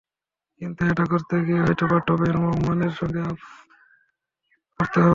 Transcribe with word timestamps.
কিন্তু 0.61 0.81
এটা 0.85 1.05
করতে 1.05 1.35
গিয়ে 1.45 1.61
হয়তো 1.61 1.83
পাঠ্যবইয়ের 1.87 2.37
মানের 2.65 2.93
সঙ্গে 2.99 3.21
আপস 3.23 3.51
করতে 4.79 4.97
হবে। 4.99 5.09